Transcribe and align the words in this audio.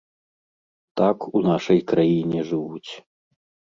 Так 1.01 1.17
у 1.39 1.43
нашай 1.49 1.79
краіне 1.93 2.39
жывуць. 2.49 2.91